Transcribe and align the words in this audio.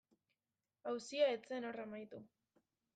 Auzia 0.93 1.29
ez 1.35 1.39
zen 1.53 1.71
hor 1.71 1.81
amaitu. 1.87 2.27